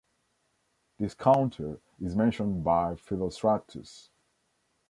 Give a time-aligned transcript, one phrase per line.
[0.97, 4.09] This counter is mentioned by Philostratus.